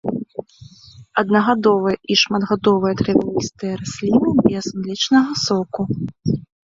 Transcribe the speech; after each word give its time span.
Аднагадовыя 1.21 1.95
і 2.13 2.17
шматгадовыя 2.21 2.93
травяністыя 3.01 3.73
расліны 3.83 4.29
без 4.47 4.65
млечнага 4.79 5.33
соку. 5.47 5.81